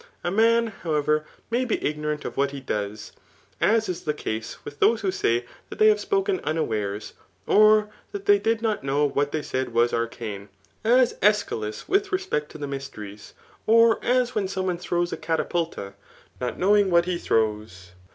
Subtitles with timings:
[0.23, 3.11] A man, however, may be ignorant of what he does;
[3.61, 7.13] as is the case with those who say that they have spoken unawares,
[7.45, 10.47] or that they did not know that what they said was ar jcane,
[10.83, 13.35] as ^schylus with respect to the mysteries;'
[13.67, 15.93] or as when some one throws a catapulta,
[16.39, 17.91] not knowing what he throws.